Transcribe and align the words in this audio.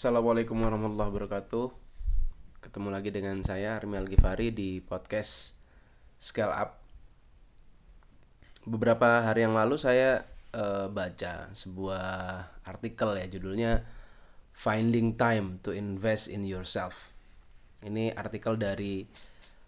Assalamualaikum 0.00 0.56
warahmatullahi 0.56 1.12
wabarakatuh. 1.12 1.76
Ketemu 2.64 2.88
lagi 2.88 3.12
dengan 3.12 3.36
saya 3.44 3.76
Armi 3.76 4.00
Al-Ghifari 4.00 4.48
di 4.48 4.80
podcast 4.80 5.60
Scale 6.16 6.56
Up. 6.56 6.80
Beberapa 8.64 9.20
hari 9.20 9.44
yang 9.44 9.52
lalu 9.52 9.76
saya 9.76 10.24
eh, 10.56 10.88
baca 10.88 11.52
sebuah 11.52 12.08
artikel 12.64 13.12
ya 13.12 13.28
judulnya 13.28 13.84
Finding 14.56 15.20
Time 15.20 15.60
to 15.60 15.76
Invest 15.76 16.32
in 16.32 16.48
Yourself. 16.48 17.12
Ini 17.84 18.16
artikel 18.16 18.56
dari 18.56 19.04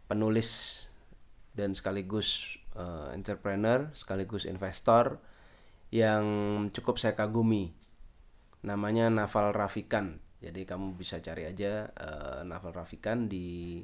penulis 0.09 0.49
dan 1.53 1.77
sekaligus 1.77 2.57
eh, 2.73 3.13
entrepreneur 3.13 3.85
sekaligus 3.93 4.49
investor 4.49 5.21
yang 5.93 6.25
cukup 6.73 6.97
saya 6.97 7.13
kagumi 7.13 7.82
namanya 8.63 9.11
Naval 9.11 9.51
Rafikan. 9.51 10.23
Jadi 10.43 10.67
kamu 10.67 10.99
bisa 10.99 11.23
cari 11.23 11.47
aja 11.47 11.91
uh, 11.95 12.43
Naval 12.43 12.75
Rafikan 12.75 13.31
di 13.31 13.83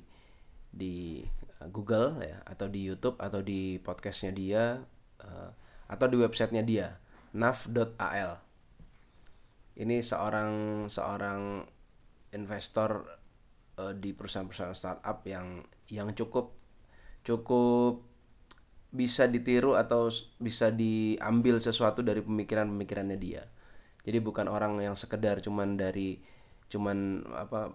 di 0.69 1.23
Google 1.71 2.23
ya 2.23 2.39
atau 2.47 2.71
di 2.71 2.87
YouTube 2.87 3.19
atau 3.19 3.43
di 3.43 3.79
podcastnya 3.83 4.31
dia 4.35 4.79
uh, 5.23 5.51
atau 5.91 6.07
di 6.07 6.17
websitenya 6.19 6.63
dia 6.63 6.89
nav.al. 7.35 8.43
Ini 9.79 10.03
seorang 10.03 10.51
seorang 10.91 11.63
investor 12.35 13.07
uh, 13.79 13.95
di 13.95 14.11
perusahaan-perusahaan 14.15 14.75
startup 14.75 15.23
yang 15.27 15.63
yang 15.91 16.11
cukup 16.15 16.55
cukup 17.23 18.03
bisa 18.89 19.29
ditiru 19.29 19.77
atau 19.77 20.09
bisa 20.41 20.73
diambil 20.73 21.61
sesuatu 21.61 22.01
dari 22.01 22.25
pemikiran-pemikirannya 22.25 23.19
dia 23.21 23.45
jadi 24.07 24.19
bukan 24.23 24.47
orang 24.47 24.79
yang 24.79 24.95
sekedar 24.95 25.43
cuman 25.43 25.75
dari 25.79 26.21
cuman 26.69 27.25
apa 27.33 27.73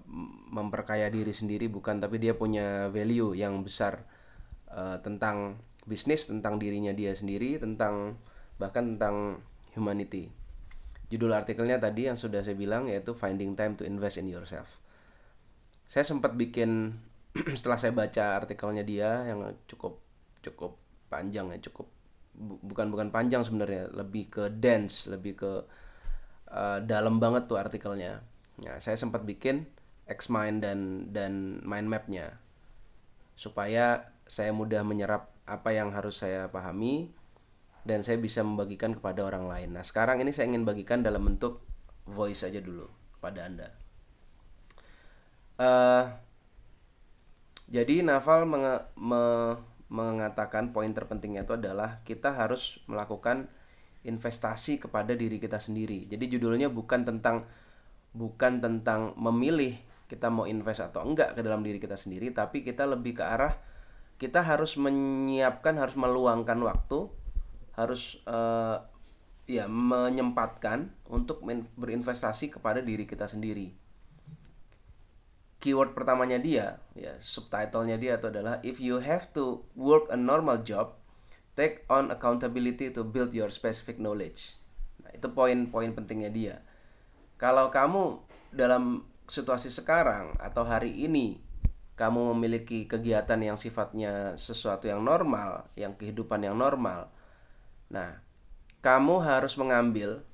memperkaya 0.53 1.09
diri 1.09 1.33
sendiri 1.33 1.65
bukan. 1.67 1.99
Tapi 1.99 2.21
dia 2.21 2.37
punya 2.37 2.87
value 2.93 3.33
yang 3.33 3.65
besar 3.65 4.05
uh, 4.69 5.01
tentang 5.01 5.57
bisnis 5.83 6.31
tentang 6.31 6.61
dirinya 6.61 6.95
dia 6.95 7.11
sendiri 7.11 7.59
tentang 7.59 8.15
bahkan 8.61 8.95
tentang 8.95 9.41
humanity. 9.75 10.31
Judul 11.11 11.35
artikelnya 11.35 11.77
tadi 11.77 12.07
yang 12.09 12.17
sudah 12.17 12.41
saya 12.41 12.55
bilang 12.57 12.87
yaitu 12.87 13.13
finding 13.13 13.53
time 13.53 13.75
to 13.77 13.83
invest 13.83 14.21
in 14.21 14.29
yourself. 14.29 14.81
Saya 15.85 16.07
sempat 16.07 16.33
bikin 16.39 16.97
setelah 17.57 17.77
saya 17.81 17.91
baca 17.93 18.41
artikelnya 18.41 18.85
dia 18.85 19.25
yang 19.25 19.57
cukup 19.65 19.99
cukup 20.43 20.77
panjang 21.09 21.49
ya 21.53 21.57
cukup 21.69 21.89
bukan 22.65 22.89
bukan 22.89 23.13
panjang 23.13 23.45
sebenarnya 23.45 23.93
lebih 23.93 24.29
ke 24.33 24.49
dense 24.49 25.05
lebih 25.05 25.37
ke 25.37 25.51
uh, 26.49 26.79
dalam 26.83 27.21
banget 27.21 27.47
tuh 27.47 27.59
artikelnya. 27.59 28.23
Nah, 28.63 28.77
saya 28.81 28.97
sempat 28.99 29.23
bikin 29.23 29.67
X-Mind 30.07 30.59
dan 30.63 31.09
dan 31.15 31.63
mind 31.63 31.87
mapnya 31.87 32.37
supaya 33.33 34.13
saya 34.29 34.53
mudah 34.53 34.85
menyerap 34.85 35.33
apa 35.43 35.75
yang 35.75 35.91
harus 35.91 36.23
saya 36.23 36.47
pahami 36.47 37.11
dan 37.83 37.99
saya 37.99 38.15
bisa 38.19 38.39
membagikan 38.43 38.95
kepada 38.95 39.23
orang 39.27 39.47
lain. 39.47 39.75
Nah, 39.75 39.83
sekarang 39.83 40.23
ini 40.23 40.31
saya 40.31 40.47
ingin 40.51 40.63
bagikan 40.63 41.03
dalam 41.03 41.23
bentuk 41.27 41.59
voice 42.07 42.47
aja 42.47 42.63
dulu 42.63 42.87
kepada 43.19 43.39
Anda. 43.47 43.67
Uh, 45.53 46.03
jadi 47.71 48.03
Naval 48.03 48.47
menge 48.49 48.75
me 48.97 49.23
mengatakan 49.93 50.73
poin 50.73 50.89
terpentingnya 50.89 51.45
itu 51.45 51.53
adalah 51.53 52.01
kita 52.01 52.33
harus 52.33 52.81
melakukan 52.89 53.45
investasi 54.03 54.83
kepada 54.83 55.15
diri 55.15 55.39
kita 55.39 55.59
sendiri. 55.59 56.07
Jadi 56.11 56.37
judulnya 56.37 56.67
bukan 56.67 57.07
tentang 57.07 57.47
bukan 58.13 58.61
tentang 58.61 59.17
memilih 59.17 59.73
kita 60.05 60.29
mau 60.29 60.45
invest 60.45 60.83
atau 60.83 61.01
enggak 61.01 61.33
ke 61.33 61.41
dalam 61.41 61.65
diri 61.65 61.81
kita 61.81 61.97
sendiri, 61.97 62.29
tapi 62.35 62.61
kita 62.61 62.85
lebih 62.85 63.17
ke 63.17 63.23
arah 63.25 63.57
kita 64.21 64.39
harus 64.45 64.79
menyiapkan, 64.79 65.75
harus 65.75 65.99
meluangkan 65.99 66.55
waktu, 66.63 67.11
harus 67.75 68.23
uh, 68.23 68.79
ya 69.43 69.67
menyempatkan 69.67 70.95
untuk 71.11 71.43
berinvestasi 71.75 72.55
kepada 72.55 72.79
diri 72.79 73.03
kita 73.03 73.27
sendiri. 73.27 73.75
Keyword 75.59 75.95
pertamanya 75.95 76.39
dia, 76.39 76.79
ya 76.95 77.15
subtitlenya 77.19 77.99
dia 77.99 78.15
itu 78.15 78.27
adalah 78.31 78.63
if 78.63 78.79
you 78.79 78.99
have 79.03 79.31
to 79.35 79.63
work 79.75 80.07
a 80.11 80.19
normal 80.19 80.63
job, 80.63 80.95
take 81.53 81.85
on 81.89 82.09
accountability 82.09 82.89
to 82.89 83.05
build 83.05 83.33
your 83.33 83.53
specific 83.53 84.01
knowledge. 84.01 84.57
Nah, 85.05 85.13
itu 85.13 85.29
poin-poin 85.29 85.93
pentingnya 85.93 86.31
dia. 86.33 86.55
Kalau 87.37 87.69
kamu 87.69 88.21
dalam 88.53 89.05
situasi 89.29 89.69
sekarang 89.69 90.35
atau 90.41 90.65
hari 90.65 90.93
ini 91.05 91.41
kamu 91.93 92.33
memiliki 92.33 92.89
kegiatan 92.89 93.37
yang 93.37 93.57
sifatnya 93.57 94.33
sesuatu 94.33 94.89
yang 94.89 95.05
normal, 95.05 95.69
yang 95.77 95.93
kehidupan 95.93 96.41
yang 96.41 96.57
normal. 96.57 97.13
Nah, 97.93 98.17
kamu 98.81 99.21
harus 99.21 99.53
mengambil 99.61 100.25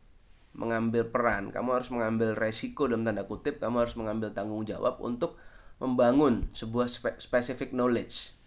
mengambil 0.56 1.06
peran, 1.08 1.54
kamu 1.54 1.70
harus 1.78 1.90
mengambil 1.94 2.34
resiko 2.34 2.90
dalam 2.90 3.06
tanda 3.06 3.28
kutip, 3.28 3.62
kamu 3.62 3.86
harus 3.86 3.96
mengambil 4.00 4.34
tanggung 4.34 4.66
jawab 4.66 4.98
untuk 4.98 5.38
membangun 5.78 6.52
sebuah 6.52 6.90
specific 7.22 7.72
knowledge 7.72 8.39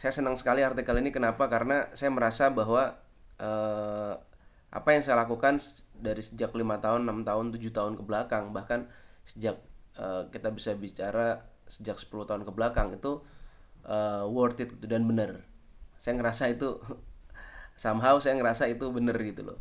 saya 0.00 0.16
senang 0.16 0.32
sekali 0.40 0.64
artikel 0.64 0.96
ini. 0.96 1.12
Kenapa? 1.12 1.44
Karena 1.52 1.92
saya 1.92 2.08
merasa 2.08 2.48
bahwa 2.48 2.96
uh, 3.36 4.16
apa 4.72 4.88
yang 4.96 5.04
saya 5.04 5.20
lakukan 5.20 5.60
dari 5.92 6.24
sejak 6.24 6.56
lima 6.56 6.80
tahun 6.80 7.04
enam 7.04 7.20
tahun 7.20 7.52
tujuh 7.52 7.68
tahun 7.68 8.00
ke 8.00 8.02
belakang 8.08 8.56
bahkan 8.56 8.88
sejak 9.28 9.60
uh, 10.00 10.24
kita 10.32 10.48
bisa 10.56 10.72
bicara 10.72 11.44
sejak 11.70 12.00
10 12.00 12.26
tahun 12.26 12.42
ke 12.42 12.50
belakang 12.50 12.96
itu 12.96 13.20
uh, 13.84 14.24
worth 14.24 14.64
it 14.64 14.72
dan 14.88 15.04
benar. 15.04 15.44
Saya 16.00 16.16
ngerasa 16.16 16.48
itu 16.48 16.80
somehow 17.84 18.16
saya 18.24 18.40
ngerasa 18.40 18.72
itu 18.72 18.88
benar 18.88 19.20
gitu 19.20 19.44
loh. 19.44 19.60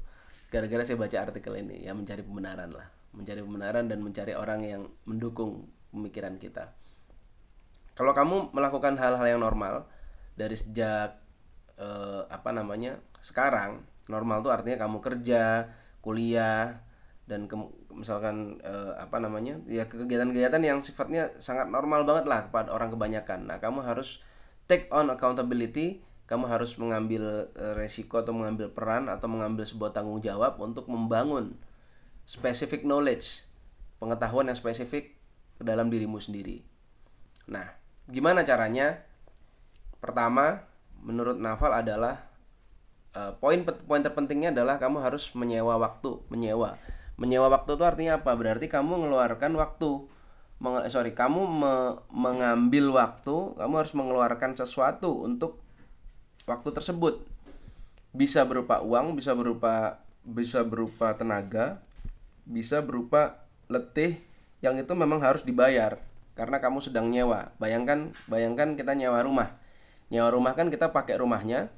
Gara-gara 0.50 0.88
saya 0.88 0.96
baca 0.96 1.18
artikel 1.20 1.52
ini 1.60 1.84
ya 1.84 1.92
mencari 1.92 2.24
pembenaran 2.24 2.72
lah. 2.72 2.88
Mencari 3.12 3.44
pembenaran 3.44 3.92
dan 3.92 4.00
mencari 4.00 4.34
orang 4.34 4.64
yang 4.64 4.82
mendukung 5.04 5.68
pemikiran 5.92 6.40
kita. 6.40 6.72
Kalau 7.94 8.16
kamu 8.16 8.56
melakukan 8.56 8.96
hal-hal 8.96 9.28
yang 9.28 9.44
normal 9.44 9.84
dari 10.40 10.56
sejak 10.56 11.20
uh, 11.76 12.24
apa 12.32 12.56
namanya 12.56 13.04
sekarang 13.20 13.84
normal 14.08 14.40
tuh 14.40 14.56
artinya 14.56 14.88
kamu 14.88 15.04
kerja 15.04 15.68
kuliah 16.00 16.80
dan 17.28 17.46
ke, 17.46 17.60
misalkan 17.92 18.64
uh, 18.64 18.96
apa 18.96 19.20
namanya 19.20 19.60
ya 19.68 19.86
kegiatan-kegiatan 19.86 20.64
yang 20.64 20.80
sifatnya 20.80 21.36
sangat 21.44 21.68
normal 21.68 22.08
banget 22.08 22.26
lah 22.26 22.48
kepada 22.48 22.72
orang 22.72 22.90
kebanyakan. 22.90 23.52
Nah 23.52 23.60
kamu 23.60 23.84
harus 23.84 24.24
take 24.66 24.88
on 24.96 25.12
accountability 25.12 26.02
kamu 26.30 26.46
harus 26.46 26.78
mengambil 26.78 27.50
uh, 27.58 27.74
resiko 27.74 28.22
atau 28.22 28.32
mengambil 28.32 28.70
peran 28.70 29.10
atau 29.10 29.26
mengambil 29.26 29.66
sebuah 29.66 29.92
tanggung 29.92 30.22
jawab 30.22 30.62
untuk 30.62 30.86
membangun 30.86 31.58
specific 32.30 32.86
knowledge 32.86 33.50
pengetahuan 33.98 34.46
yang 34.46 34.58
spesifik 34.58 35.18
ke 35.58 35.64
dalam 35.66 35.90
dirimu 35.90 36.22
sendiri. 36.22 36.62
Nah 37.50 37.66
gimana 38.06 38.46
caranya 38.46 39.09
Pertama, 40.00 40.64
menurut 41.04 41.36
Naval 41.36 41.84
adalah 41.84 42.24
uh, 43.16 43.36
poin 43.40 43.64
poin 43.64 44.00
terpentingnya 44.00 44.56
adalah 44.56 44.80
kamu 44.80 45.04
harus 45.04 45.32
menyewa 45.36 45.76
waktu, 45.80 46.20
menyewa. 46.32 46.80
Menyewa 47.20 47.52
waktu 47.52 47.76
itu 47.76 47.84
artinya 47.84 48.24
apa? 48.24 48.32
Berarti 48.36 48.72
kamu 48.72 48.96
mengeluarkan 48.96 49.52
waktu. 49.60 50.08
Meng, 50.60 50.84
eh, 50.84 50.92
sorry, 50.92 51.16
kamu 51.16 51.40
me, 51.48 51.74
mengambil 52.12 52.92
waktu, 52.96 53.56
kamu 53.60 53.74
harus 53.80 53.94
mengeluarkan 53.96 54.56
sesuatu 54.56 55.24
untuk 55.24 55.60
waktu 56.48 56.70
tersebut. 56.72 57.24
Bisa 58.16 58.44
berupa 58.48 58.84
uang, 58.84 59.16
bisa 59.20 59.36
berupa 59.36 60.04
bisa 60.24 60.64
berupa 60.68 61.16
tenaga, 61.16 61.80
bisa 62.44 62.84
berupa 62.84 63.40
letih 63.72 64.20
yang 64.60 64.76
itu 64.76 64.92
memang 64.92 65.24
harus 65.24 65.48
dibayar 65.48 66.00
karena 66.36 66.60
kamu 66.60 66.80
sedang 66.84 67.08
nyewa. 67.08 67.52
Bayangkan 67.60 68.12
bayangkan 68.28 68.76
kita 68.76 68.96
nyewa 68.96 69.24
rumah 69.24 69.60
nyewa 70.10 70.30
rumah 70.34 70.54
kan 70.58 70.74
kita 70.74 70.90
pakai 70.90 71.22
rumahnya 71.22 71.70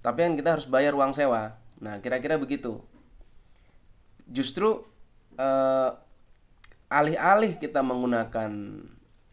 tapi 0.00 0.22
kan 0.22 0.32
kita 0.38 0.54
harus 0.54 0.66
bayar 0.70 0.94
uang 0.94 1.12
sewa. 1.12 1.58
Nah 1.82 1.98
kira-kira 1.98 2.38
begitu. 2.38 2.78
Justru 4.30 4.86
eh, 5.34 5.90
alih-alih 6.86 7.58
kita 7.58 7.82
menggunakan 7.82 8.52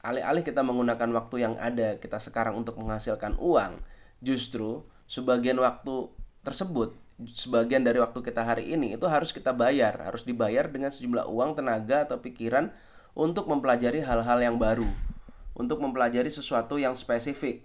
alih-alih 0.04 0.44
kita 0.44 0.66
menggunakan 0.66 1.10
waktu 1.14 1.36
yang 1.46 1.54
ada 1.62 1.96
kita 2.02 2.18
sekarang 2.20 2.60
untuk 2.60 2.76
menghasilkan 2.76 3.40
uang 3.40 3.80
justru 4.20 4.84
sebagian 5.08 5.62
waktu 5.62 6.12
tersebut 6.44 6.98
sebagian 7.32 7.86
dari 7.86 8.02
waktu 8.02 8.20
kita 8.20 8.42
hari 8.44 8.74
ini 8.74 8.98
itu 8.98 9.06
harus 9.06 9.30
kita 9.30 9.54
bayar. 9.54 9.96
Harus 10.02 10.26
dibayar 10.26 10.68
dengan 10.68 10.90
sejumlah 10.90 11.30
uang 11.30 11.62
tenaga 11.62 12.10
atau 12.10 12.20
pikiran 12.20 12.74
untuk 13.14 13.46
mempelajari 13.48 14.02
hal-hal 14.02 14.40
yang 14.42 14.58
baru. 14.58 14.88
Untuk 15.54 15.80
mempelajari 15.80 16.34
sesuatu 16.34 16.82
yang 16.82 16.98
spesifik 16.98 17.62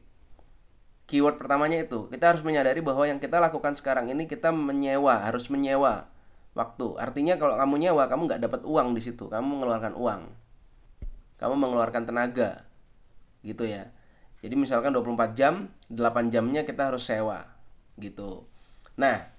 keyword 1.08 1.40
pertamanya 1.40 1.80
itu 1.80 2.06
kita 2.12 2.36
harus 2.36 2.44
menyadari 2.44 2.84
bahwa 2.84 3.08
yang 3.08 3.16
kita 3.16 3.40
lakukan 3.40 3.74
sekarang 3.74 4.12
ini 4.12 4.28
kita 4.28 4.52
menyewa 4.52 5.24
harus 5.24 5.48
menyewa 5.48 6.12
waktu. 6.58 6.98
Artinya 6.98 7.38
kalau 7.38 7.54
kamu 7.54 7.88
nyewa, 7.88 8.10
kamu 8.10 8.22
nggak 8.26 8.42
dapat 8.42 8.60
uang 8.66 8.98
di 8.98 9.02
situ, 9.02 9.30
kamu 9.30 9.46
mengeluarkan 9.46 9.94
uang. 9.94 10.22
Kamu 11.38 11.54
mengeluarkan 11.54 12.02
tenaga. 12.02 12.66
Gitu 13.46 13.62
ya. 13.62 13.94
Jadi 14.42 14.54
misalkan 14.58 14.90
24 14.90 15.38
jam, 15.38 15.70
8 15.90 16.34
jamnya 16.34 16.66
kita 16.66 16.90
harus 16.90 17.06
sewa 17.06 17.46
gitu. 17.98 18.46
Nah, 18.98 19.30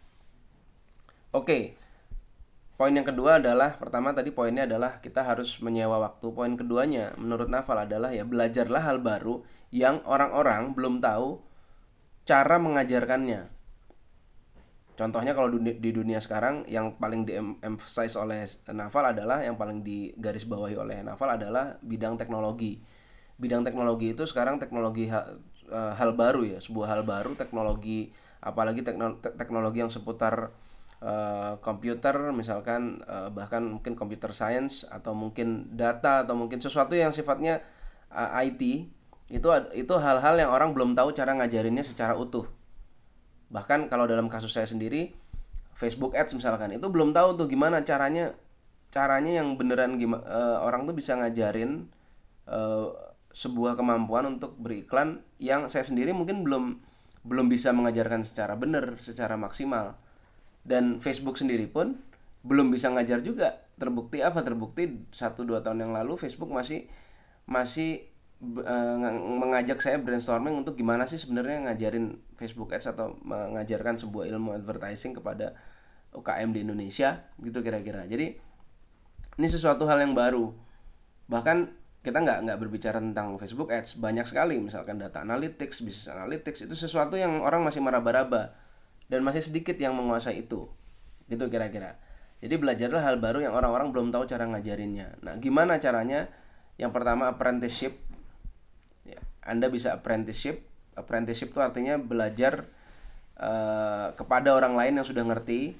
oke. 1.35 1.45
Okay. 1.47 1.63
Poin 2.79 2.95
yang 2.95 3.03
kedua 3.03 3.43
adalah 3.43 3.75
pertama 3.75 4.15
tadi 4.15 4.31
poinnya 4.31 4.63
adalah 4.63 5.03
kita 5.03 5.19
harus 5.19 5.59
menyewa 5.59 5.99
waktu. 5.99 6.31
Poin 6.31 6.55
keduanya 6.55 7.11
menurut 7.19 7.51
Naval 7.51 7.83
adalah 7.83 8.15
ya 8.15 8.23
belajarlah 8.23 8.79
hal 8.79 9.03
baru 9.03 9.43
yang 9.67 9.99
orang-orang 10.07 10.71
belum 10.71 11.03
tahu 11.03 11.43
cara 12.29 12.61
mengajarkannya. 12.61 13.49
Contohnya 14.93 15.33
kalau 15.33 15.49
di 15.57 15.91
dunia 15.95 16.21
sekarang 16.21 16.67
yang 16.69 16.99
paling 16.99 17.25
di-emphasize 17.25 18.13
oleh 18.19 18.45
Naval 18.69 19.15
adalah 19.15 19.41
yang 19.41 19.55
paling 19.55 19.81
digarisbawahi 19.81 20.75
oleh 20.77 21.01
Naval 21.01 21.39
adalah 21.39 21.79
bidang 21.81 22.19
teknologi. 22.19 22.77
Bidang 23.39 23.63
teknologi 23.63 24.11
itu 24.11 24.27
sekarang 24.27 24.59
teknologi 24.59 25.07
hal, 25.07 25.39
eh, 25.71 25.93
hal 25.95 26.13
baru 26.13 26.43
ya, 26.43 26.59
sebuah 26.59 26.99
hal 26.99 27.01
baru 27.07 27.33
teknologi 27.33 28.11
apalagi 28.39 28.87
teknologi 29.35 29.83
yang 29.83 29.91
seputar 29.91 30.55
uh, 31.03 31.59
komputer 31.59 32.31
misalkan 32.31 33.03
uh, 33.03 33.27
bahkan 33.27 33.59
mungkin 33.59 33.99
computer 33.99 34.31
science 34.31 34.87
atau 34.87 35.11
mungkin 35.11 35.75
data 35.75 36.23
atau 36.23 36.39
mungkin 36.39 36.63
sesuatu 36.63 36.95
yang 36.95 37.11
sifatnya 37.11 37.59
uh, 38.15 38.39
IT 38.39 38.87
itu 39.29 39.47
itu 39.77 39.93
hal-hal 39.93 40.35
yang 40.41 40.49
orang 40.49 40.73
belum 40.73 40.97
tahu 40.97 41.13
cara 41.13 41.37
ngajarinnya 41.37 41.85
secara 41.85 42.17
utuh. 42.17 42.49
Bahkan 43.53 43.89
kalau 43.89 44.09
dalam 44.09 44.25
kasus 44.29 44.53
saya 44.53 44.65
sendiri 44.65 45.13
Facebook 45.77 46.17
Ads 46.17 46.33
misalkan 46.35 46.73
itu 46.73 46.89
belum 46.89 47.13
tahu 47.13 47.37
tuh 47.37 47.47
gimana 47.47 47.85
caranya 47.85 48.33
caranya 48.89 49.39
yang 49.41 49.53
beneran 49.53 50.01
gimana 50.01 50.25
uh, 50.25 50.57
orang 50.65 50.89
tuh 50.89 50.97
bisa 50.97 51.13
ngajarin 51.13 51.85
uh, 52.49 52.89
sebuah 53.29 53.77
kemampuan 53.77 54.25
untuk 54.25 54.57
beriklan 54.57 55.21
yang 55.37 55.69
saya 55.69 55.85
sendiri 55.85 56.09
mungkin 56.09 56.41
belum 56.41 56.81
belum 57.21 57.45
bisa 57.47 57.69
mengajarkan 57.69 58.25
secara 58.25 58.57
benar 58.57 58.97
secara 58.97 59.37
maksimal. 59.37 59.93
Dan 60.65 60.97
Facebook 60.99 61.37
sendiri 61.37 61.69
pun 61.69 62.01
belum 62.41 62.73
bisa 62.73 62.89
ngajar 62.89 63.21
juga. 63.21 63.61
Terbukti 63.77 64.25
apa? 64.25 64.41
Terbukti 64.41 65.07
satu 65.13 65.45
dua 65.45 65.61
tahun 65.61 65.87
yang 65.87 65.93
lalu 65.93 66.17
Facebook 66.17 66.49
masih 66.49 66.89
masih 67.45 68.08
uh, 68.39 68.95
mengajak 69.39 69.83
saya 69.83 69.99
brainstorming 69.99 70.55
untuk 70.55 70.79
gimana 70.79 71.03
sih 71.03 71.19
sebenarnya 71.19 71.69
ngajarin 71.69 72.19
Facebook 72.39 72.71
Ads 72.71 72.95
atau 72.95 73.19
mengajarkan 73.23 73.99
sebuah 73.99 74.31
ilmu 74.31 74.55
advertising 74.55 75.11
kepada 75.11 75.55
UKM 76.15 76.49
di 76.55 76.59
Indonesia 76.65 77.27
gitu 77.37 77.59
kira-kira. 77.59 78.07
Jadi 78.07 78.33
ini 79.39 79.47
sesuatu 79.47 79.85
hal 79.85 80.01
yang 80.01 80.15
baru. 80.15 80.51
Bahkan 81.29 81.57
kita 81.99 82.17
nggak 82.23 82.47
nggak 82.47 82.57
berbicara 82.63 82.97
tentang 83.03 83.35
Facebook 83.37 83.69
Ads. 83.69 83.99
Banyak 83.99 84.25
sekali 84.25 84.57
misalkan 84.57 84.97
data 84.97 85.21
analytics 85.21 85.83
business 85.83 86.07
analytics 86.09 86.63
itu 86.63 86.73
sesuatu 86.73 87.19
yang 87.19 87.43
orang 87.43 87.61
masih 87.61 87.83
meraba-raba 87.83 88.55
dan 89.11 89.21
masih 89.21 89.43
sedikit 89.43 89.75
yang 89.77 89.93
menguasai 89.93 90.47
itu 90.47 90.65
gitu 91.29 91.45
kira-kira. 91.51 91.99
Jadi 92.39 92.55
belajarlah 92.55 93.03
hal 93.03 93.19
baru 93.19 93.43
yang 93.43 93.53
orang-orang 93.53 93.91
belum 93.91 94.07
tahu 94.15 94.25
cara 94.25 94.47
ngajarinnya. 94.47 95.21
Nah 95.21 95.35
gimana 95.37 95.77
caranya? 95.77 96.31
Yang 96.79 96.95
pertama 96.95 97.27
apprenticeship 97.27 98.08
ya, 99.09 99.19
anda 99.45 99.67
bisa 99.73 99.97
apprenticeship. 99.97 100.61
Apprenticeship 100.93 101.55
itu 101.55 101.61
artinya 101.63 101.97
belajar 101.97 102.67
uh, 103.39 104.13
kepada 104.13 104.53
orang 104.53 104.75
lain 104.75 104.99
yang 105.01 105.07
sudah 105.07 105.25
ngerti. 105.25 105.73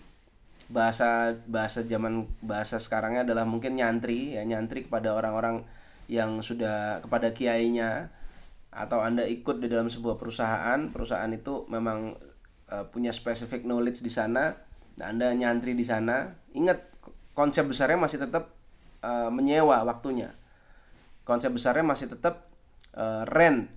Bahasa 0.69 1.33
bahasa 1.49 1.81
zaman 1.81 2.29
bahasa 2.45 2.77
sekarangnya 2.77 3.25
adalah 3.25 3.41
mungkin 3.41 3.73
nyantri 3.73 4.37
ya 4.37 4.45
nyantri 4.45 4.85
kepada 4.85 5.17
orang-orang 5.17 5.65
yang 6.05 6.41
sudah 6.41 7.01
kepada 7.05 7.33
kiainya. 7.33 8.13
Atau 8.69 9.01
anda 9.01 9.25
ikut 9.25 9.65
di 9.65 9.67
dalam 9.69 9.89
sebuah 9.89 10.21
perusahaan 10.21 10.93
perusahaan 10.93 11.29
itu 11.33 11.65
memang 11.73 12.13
uh, 12.69 12.85
punya 12.89 13.09
specific 13.09 13.65
knowledge 13.65 14.05
di 14.05 14.13
sana. 14.13 14.53
Nah 15.01 15.05
anda 15.09 15.33
nyantri 15.33 15.73
di 15.73 15.85
sana. 15.85 16.37
Ingat 16.53 16.85
konsep 17.33 17.65
besarnya 17.65 17.97
masih 17.97 18.21
tetap 18.21 18.53
uh, 19.01 19.33
menyewa 19.33 19.81
waktunya. 19.85 20.37
Konsep 21.25 21.53
besarnya 21.53 21.85
masih 21.85 22.09
tetap 22.09 22.48
uh, 22.99 23.23
rent. 23.31 23.71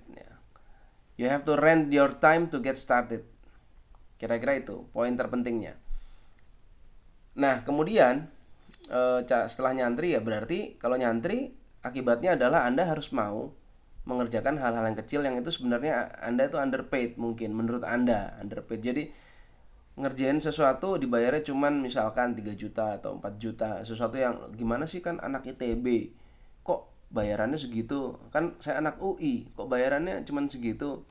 You 1.15 1.31
have 1.31 1.47
to 1.47 1.55
rent 1.55 1.95
your 1.95 2.19
time 2.19 2.51
to 2.51 2.59
get 2.59 2.75
started. 2.75 3.23
Kira-kira 4.19 4.59
itu 4.59 4.91
poin 4.91 5.15
terpentingnya. 5.15 5.79
Nah 7.39 7.63
kemudian 7.63 8.27
uh, 8.91 9.23
setelah 9.23 9.71
nyantri 9.71 10.19
ya 10.19 10.21
berarti 10.21 10.75
kalau 10.83 10.99
nyantri 10.99 11.55
akibatnya 11.87 12.35
adalah 12.35 12.67
anda 12.67 12.83
harus 12.83 13.15
mau 13.15 13.55
mengerjakan 14.03 14.59
hal-hal 14.59 14.83
yang 14.83 14.99
kecil 14.99 15.21
yang 15.23 15.39
itu 15.39 15.55
sebenarnya 15.55 16.11
Anda 16.19 16.51
itu 16.51 16.59
underpaid 16.59 17.15
mungkin 17.23 17.55
menurut 17.55 17.87
Anda 17.87 18.35
underpaid. 18.43 18.83
Jadi 18.83 19.03
ngerjain 19.95 20.43
sesuatu 20.43 20.99
dibayarnya 20.99 21.53
cuman 21.53 21.79
misalkan 21.79 22.33
3 22.33 22.57
juta 22.57 22.97
atau 22.97 23.21
4 23.21 23.37
juta 23.37 23.85
sesuatu 23.85 24.17
yang 24.17 24.51
gimana 24.57 24.89
sih 24.89 25.05
kan 25.05 25.21
anak 25.21 25.45
ITB 25.53 26.17
kok 26.65 26.92
bayarannya 27.13 27.61
segitu. 27.61 28.17
Kan 28.33 28.57
saya 28.59 28.81
anak 28.81 28.99
UI 28.99 29.47
kok 29.53 29.69
bayarannya 29.69 30.25
cuman 30.25 30.49
segitu? 30.49 31.05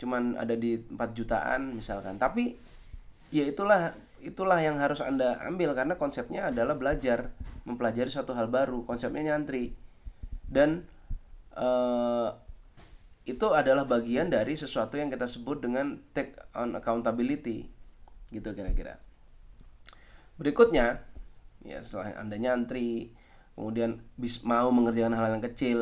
Cuman 0.00 0.38
ada 0.38 0.54
di 0.56 0.78
4 0.78 0.96
jutaan 1.12 1.76
misalkan. 1.76 2.16
Tapi 2.16 2.54
ya 3.34 3.44
itulah 3.44 3.92
itulah 4.22 4.62
yang 4.62 4.78
harus 4.78 5.02
anda 5.02 5.42
ambil 5.44 5.74
karena 5.74 5.98
konsepnya 5.98 6.48
adalah 6.48 6.78
belajar 6.78 7.34
mempelajari 7.66 8.08
suatu 8.08 8.32
hal 8.32 8.48
baru. 8.48 8.86
Konsepnya 8.86 9.34
nyantri. 9.34 9.74
Dan 10.46 10.86
uh, 11.58 12.30
itu 13.26 13.46
adalah 13.52 13.84
bagian 13.84 14.32
dari 14.32 14.56
sesuatu 14.56 14.96
yang 14.96 15.12
kita 15.12 15.28
sebut 15.28 15.60
dengan 15.60 16.00
take 16.14 16.38
on 16.56 16.78
accountability. 16.78 17.68
Gitu 18.30 18.48
kira-kira. 18.54 18.96
Berikutnya 20.40 21.04
ya 21.60 21.84
setelah 21.84 22.16
anda 22.16 22.40
nyantri 22.40 23.12
kemudian 23.60 24.00
bis, 24.16 24.40
mau 24.40 24.72
mengerjakan 24.72 25.12
hal, 25.12 25.28
hal 25.28 25.32
yang 25.36 25.44
kecil 25.44 25.78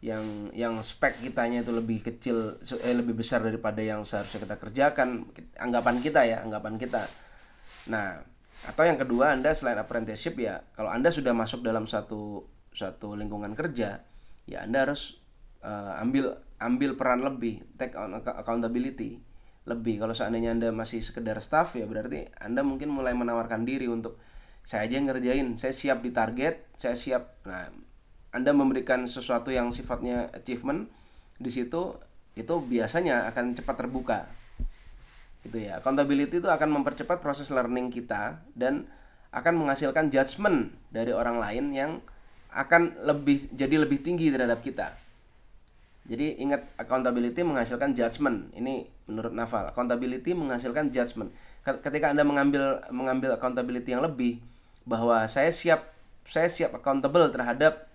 yang 0.00 0.24
yang 0.56 0.74
spek 0.80 1.20
kitanya 1.20 1.60
itu 1.60 1.72
lebih 1.72 2.00
kecil 2.00 2.56
eh, 2.64 2.96
lebih 2.96 3.16
besar 3.16 3.44
daripada 3.44 3.84
yang 3.84 4.04
seharusnya 4.04 4.48
kita 4.48 4.56
kerjakan 4.56 5.28
anggapan 5.60 5.96
kita 6.00 6.20
ya 6.24 6.40
anggapan 6.40 6.80
kita 6.80 7.04
nah 7.92 8.24
atau 8.64 8.82
yang 8.88 8.96
kedua 8.96 9.36
anda 9.36 9.52
selain 9.52 9.76
apprenticeship 9.76 10.36
ya 10.40 10.64
kalau 10.72 10.88
anda 10.88 11.12
sudah 11.12 11.36
masuk 11.36 11.60
dalam 11.60 11.84
satu 11.84 12.48
satu 12.76 13.16
lingkungan 13.16 13.56
kerja 13.56 14.04
ya 14.46 14.62
Anda 14.62 14.86
harus 14.86 15.18
uh, 15.64 16.00
ambil 16.00 16.36
ambil 16.56 16.96
peran 16.96 17.20
lebih, 17.24 17.64
take 17.76 17.96
on 17.98 18.16
accountability 18.16 19.20
lebih. 19.66 19.98
Kalau 20.00 20.14
seandainya 20.14 20.54
Anda 20.54 20.68
masih 20.70 21.02
sekedar 21.02 21.36
staff 21.42 21.74
ya 21.74 21.84
berarti 21.84 22.30
Anda 22.38 22.62
mungkin 22.62 22.92
mulai 22.92 23.12
menawarkan 23.12 23.66
diri 23.66 23.90
untuk 23.90 24.20
saya 24.66 24.90
aja 24.90 24.98
yang 24.98 25.06
ngerjain, 25.06 25.54
saya 25.54 25.70
siap 25.70 26.02
di 26.02 26.10
target, 26.10 26.66
saya 26.74 26.98
siap. 26.98 27.38
Nah, 27.46 27.70
Anda 28.34 28.50
memberikan 28.50 29.06
sesuatu 29.06 29.54
yang 29.54 29.70
sifatnya 29.70 30.26
achievement 30.34 30.90
di 31.38 31.54
situ 31.54 31.94
itu 32.34 32.54
biasanya 32.66 33.30
akan 33.30 33.54
cepat 33.54 33.86
terbuka. 33.86 34.18
Gitu 35.46 35.70
ya. 35.70 35.78
Accountability 35.78 36.42
itu 36.42 36.50
akan 36.50 36.82
mempercepat 36.82 37.22
proses 37.22 37.46
learning 37.54 37.94
kita 37.94 38.42
dan 38.58 38.90
akan 39.30 39.54
menghasilkan 39.54 40.10
judgement 40.10 40.74
dari 40.90 41.14
orang 41.14 41.38
lain 41.38 41.70
yang 41.70 41.92
akan 42.50 43.06
lebih 43.06 43.46
jadi 43.54 43.86
lebih 43.86 44.02
tinggi 44.02 44.34
terhadap 44.34 44.66
kita. 44.66 44.98
Jadi 46.10 46.42
ingat 46.42 46.74
accountability 46.74 47.46
menghasilkan 47.46 47.94
judgment. 47.94 48.50
Ini 48.50 48.90
menurut 49.06 49.30
Naval, 49.30 49.70
accountability 49.70 50.34
menghasilkan 50.34 50.90
judgment. 50.90 51.30
Ketika 51.62 52.10
Anda 52.10 52.26
mengambil 52.26 52.82
mengambil 52.90 53.38
accountability 53.38 53.94
yang 53.94 54.02
lebih 54.02 54.42
bahwa 54.86 55.26
saya 55.26 55.50
siap 55.50 55.92
saya 56.26 56.46
siap 56.46 56.74
accountable 56.78 57.26
terhadap 57.30 57.86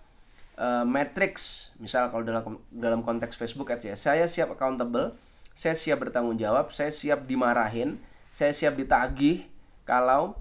uh, 0.60 0.84
matrix, 0.84 1.68
misal 1.80 2.12
kalau 2.12 2.24
dalam 2.24 2.60
dalam 2.68 3.00
konteks 3.00 3.36
Facebook 3.36 3.72
ads 3.72 3.88
ya, 3.88 3.96
saya 3.96 4.24
siap 4.28 4.52
accountable, 4.52 5.16
saya 5.56 5.76
siap 5.76 6.04
bertanggung 6.04 6.36
jawab, 6.36 6.72
saya 6.72 6.92
siap 6.92 7.24
dimarahin, 7.24 8.00
saya 8.32 8.52
siap 8.52 8.76
ditagih 8.76 9.44
kalau 9.88 10.36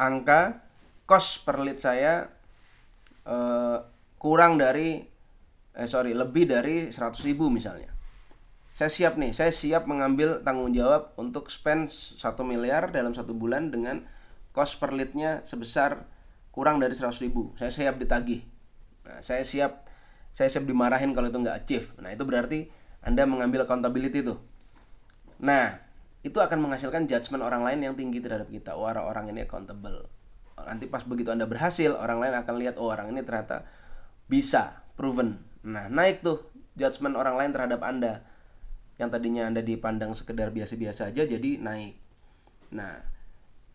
angka 0.00 0.64
cost 1.04 1.44
per 1.44 1.60
lead 1.60 1.76
saya 1.76 2.32
uh, 3.28 3.84
kurang 4.16 4.56
dari 4.56 5.04
eh 5.70 5.88
sorry 5.88 6.16
lebih 6.16 6.48
dari 6.48 6.88
100 6.92 6.96
ribu 7.28 7.48
misalnya. 7.48 7.92
Saya 8.76 8.88
siap 8.88 9.20
nih 9.20 9.36
saya 9.36 9.52
siap 9.52 9.84
mengambil 9.84 10.40
tanggung 10.40 10.72
jawab 10.72 11.12
untuk 11.20 11.52
spend 11.52 11.92
1 11.92 12.20
miliar 12.48 12.88
dalam 12.88 13.12
satu 13.12 13.36
bulan 13.36 13.68
dengan 13.68 14.04
cost 14.60 14.76
per 14.76 14.92
leadnya 14.92 15.40
sebesar 15.48 16.04
kurang 16.52 16.76
dari 16.76 16.92
100 16.92 17.16
ribu 17.24 17.56
saya 17.56 17.72
siap 17.72 17.96
ditagih 17.96 18.44
nah, 19.08 19.24
saya 19.24 19.40
siap 19.40 19.88
saya 20.36 20.52
siap 20.52 20.68
dimarahin 20.68 21.16
kalau 21.16 21.32
itu 21.32 21.40
nggak 21.40 21.56
achieve 21.64 21.88
nah 21.96 22.12
itu 22.12 22.28
berarti 22.28 22.68
anda 23.00 23.24
mengambil 23.24 23.64
accountability 23.64 24.20
tuh 24.20 24.36
nah 25.40 25.80
itu 26.20 26.36
akan 26.36 26.68
menghasilkan 26.68 27.08
judgement 27.08 27.40
orang 27.40 27.64
lain 27.64 27.80
yang 27.80 27.94
tinggi 27.96 28.20
terhadap 28.20 28.52
kita. 28.52 28.76
Oh, 28.76 28.84
orang 28.84 29.32
ini 29.32 29.48
accountable. 29.48 30.04
Nanti 30.60 30.84
pas 30.84 31.00
begitu 31.08 31.32
Anda 31.32 31.48
berhasil, 31.48 31.96
orang 31.96 32.20
lain 32.20 32.34
akan 32.36 32.54
lihat 32.60 32.76
oh 32.76 32.92
orang 32.92 33.16
ini 33.16 33.24
ternyata 33.24 33.64
bisa, 34.28 34.84
proven. 35.00 35.40
Nah, 35.64 35.88
naik 35.88 36.20
tuh 36.20 36.44
judgement 36.76 37.16
orang 37.16 37.40
lain 37.40 37.50
terhadap 37.56 37.80
Anda. 37.80 38.20
Yang 39.00 39.16
tadinya 39.16 39.48
Anda 39.48 39.64
dipandang 39.64 40.12
sekedar 40.12 40.52
biasa-biasa 40.52 41.08
aja 41.08 41.24
jadi 41.24 41.56
naik. 41.56 41.96
Nah, 42.76 43.00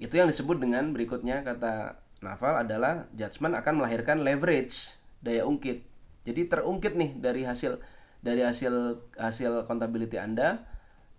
itu 0.02 0.14
yang 0.20 0.28
disebut 0.28 0.60
dengan 0.60 0.92
berikutnya 0.92 1.44
kata 1.46 2.02
Naval 2.24 2.66
adalah 2.66 3.06
judgement 3.14 3.54
akan 3.60 3.84
melahirkan 3.84 4.24
leverage, 4.26 4.96
daya 5.22 5.46
ungkit. 5.46 5.84
Jadi 6.26 6.42
terungkit 6.50 6.98
nih 6.98 7.12
dari 7.22 7.46
hasil 7.46 7.78
dari 8.26 8.42
hasil 8.42 8.98
hasil 9.14 9.62
accountability 9.62 10.18
Anda 10.18 10.66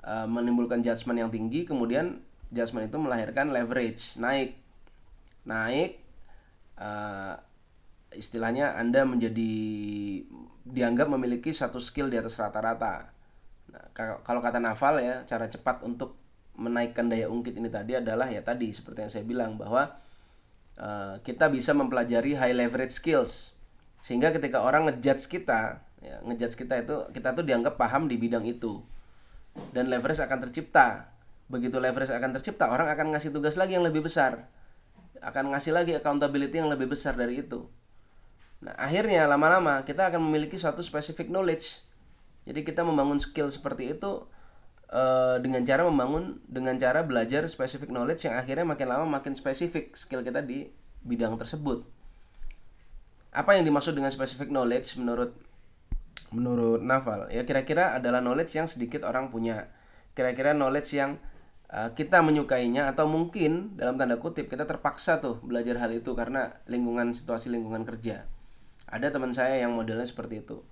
uh, 0.02 0.26
menimbulkan 0.26 0.82
judgement 0.82 1.18
yang 1.18 1.30
tinggi 1.30 1.62
kemudian 1.62 2.22
judgement 2.50 2.86
itu 2.86 2.98
melahirkan 2.98 3.50
leverage 3.50 4.18
naik 4.18 4.58
naik 5.46 6.02
uh, 6.78 7.38
istilahnya 8.14 8.78
anda 8.78 9.02
menjadi 9.02 9.52
dianggap 10.66 11.10
memiliki 11.10 11.50
satu 11.50 11.82
skill 11.82 12.10
di 12.10 12.18
atas 12.18 12.38
rata-rata 12.38 13.10
nah, 13.70 13.86
kalau 14.22 14.40
kata 14.42 14.62
Naval 14.62 15.02
ya 15.02 15.14
cara 15.26 15.50
cepat 15.50 15.82
untuk 15.82 16.18
menaikkan 16.56 17.06
daya 17.06 17.28
ungkit 17.28 17.56
ini 17.56 17.68
tadi 17.68 17.96
adalah 17.96 18.26
ya 18.32 18.40
tadi 18.40 18.72
seperti 18.72 18.98
yang 19.04 19.12
saya 19.12 19.24
bilang 19.24 19.60
bahwa 19.60 19.96
uh, 20.80 21.20
kita 21.20 21.52
bisa 21.52 21.76
mempelajari 21.76 22.32
high 22.36 22.56
leverage 22.56 22.96
skills 22.96 23.56
sehingga 24.00 24.32
ketika 24.32 24.64
orang 24.64 24.88
ngejudge 24.88 25.28
kita 25.28 25.84
ya, 26.00 26.16
ngejudge 26.24 26.56
kita 26.56 26.80
itu 26.80 26.96
kita 27.12 27.36
tuh 27.36 27.44
dianggap 27.44 27.76
paham 27.76 28.08
di 28.08 28.16
bidang 28.16 28.48
itu 28.48 28.80
dan 29.72 29.88
leverage 29.88 30.20
akan 30.20 30.38
tercipta. 30.48 31.12
Begitu 31.46 31.78
leverage 31.78 32.10
akan 32.10 32.34
tercipta, 32.34 32.66
orang 32.66 32.90
akan 32.90 33.14
ngasih 33.14 33.30
tugas 33.30 33.54
lagi 33.54 33.78
yang 33.78 33.86
lebih 33.86 34.02
besar. 34.04 34.50
Akan 35.22 35.48
ngasih 35.54 35.72
lagi 35.72 35.94
accountability 35.94 36.58
yang 36.58 36.68
lebih 36.68 36.90
besar 36.90 37.14
dari 37.14 37.40
itu. 37.40 37.64
Nah, 38.60 38.74
akhirnya 38.74 39.28
lama-lama 39.30 39.86
kita 39.86 40.10
akan 40.10 40.20
memiliki 40.20 40.58
suatu 40.58 40.82
specific 40.82 41.30
knowledge. 41.30 41.86
Jadi 42.46 42.62
kita 42.62 42.82
membangun 42.82 43.18
skill 43.18 43.50
seperti 43.50 43.94
itu 43.94 44.26
uh, 44.90 45.36
dengan 45.42 45.62
cara 45.66 45.82
membangun 45.86 46.38
dengan 46.46 46.76
cara 46.78 47.02
belajar 47.02 47.46
specific 47.50 47.90
knowledge 47.90 48.28
yang 48.28 48.38
akhirnya 48.38 48.66
makin 48.66 48.86
lama 48.90 49.06
makin 49.18 49.34
spesifik 49.34 49.94
skill 49.98 50.22
kita 50.22 50.42
di 50.42 50.70
bidang 51.02 51.38
tersebut. 51.38 51.86
Apa 53.34 53.58
yang 53.58 53.68
dimaksud 53.68 53.92
dengan 53.92 54.10
specific 54.10 54.48
knowledge 54.48 54.96
menurut 54.98 55.34
menurut 56.30 56.82
Naval? 56.82 57.28
Ya 57.30 57.42
kira-kira 57.46 57.94
adalah 57.94 58.22
knowledge 58.22 58.56
yang 58.56 58.66
sedikit 58.66 59.06
orang 59.06 59.30
punya. 59.30 59.70
Kira-kira 60.16 60.56
knowledge 60.56 60.96
yang 60.96 61.20
uh, 61.68 61.92
kita 61.92 62.24
menyukainya 62.24 62.88
atau 62.88 63.04
mungkin 63.04 63.76
dalam 63.76 64.00
tanda 64.00 64.16
kutip 64.16 64.48
kita 64.48 64.64
terpaksa 64.64 65.20
tuh 65.20 65.36
belajar 65.44 65.76
hal 65.76 65.92
itu 65.92 66.16
karena 66.16 66.56
lingkungan 66.64 67.12
situasi 67.12 67.52
lingkungan 67.52 67.84
kerja. 67.84 68.24
Ada 68.88 69.12
teman 69.12 69.34
saya 69.36 69.60
yang 69.60 69.76
modelnya 69.76 70.08
seperti 70.08 70.46
itu. 70.46 70.64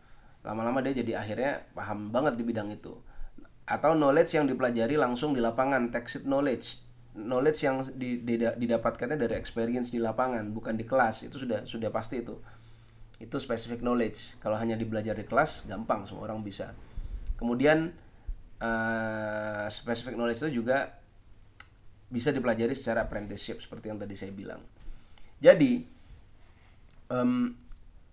Lama-lama 0.47 0.81
dia 0.81 0.97
jadi 0.97 1.21
akhirnya 1.21 1.69
paham 1.77 2.09
banget 2.09 2.41
di 2.41 2.45
bidang 2.47 2.73
itu 2.73 2.97
atau 3.65 3.97
knowledge 3.97 4.37
yang 4.37 4.45
dipelajari 4.45 5.01
langsung 5.01 5.33
di 5.33 5.41
lapangan 5.41 5.89
text 5.89 6.29
knowledge. 6.29 6.85
Knowledge 7.15 7.61
yang 7.63 7.81
didapatkannya 8.59 9.15
dari 9.15 9.39
experience 9.39 9.95
di 9.95 10.03
lapangan 10.03 10.51
bukan 10.51 10.75
di 10.75 10.85
kelas. 10.85 11.25
Itu 11.25 11.41
sudah 11.41 11.65
sudah 11.65 11.89
pasti 11.89 12.21
itu. 12.21 12.37
Itu 13.23 13.39
specific 13.41 13.81
knowledge. 13.81 14.37
Kalau 14.43 14.59
hanya 14.59 14.75
dibelajar 14.75 15.15
di 15.17 15.25
kelas 15.25 15.71
gampang 15.71 16.05
semua 16.05 16.29
orang 16.29 16.43
bisa. 16.43 16.75
Kemudian 17.39 17.95
uh, 18.61 19.67
specific 19.71 20.19
knowledge 20.19 20.45
itu 20.45 20.61
juga 20.61 21.01
bisa 22.11 22.31
dipelajari 22.31 22.75
secara 22.77 23.09
apprenticeship 23.09 23.63
seperti 23.63 23.91
yang 23.91 23.99
tadi 23.99 24.15
saya 24.15 24.31
bilang. 24.35 24.61
Jadi 25.41 25.87
um, 27.11 27.55